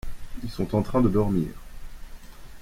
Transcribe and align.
ils 0.41 0.49
sont 0.49 0.73
en 0.75 0.81
train 0.81 0.99
de 1.01 1.09
dormir. 1.09 1.49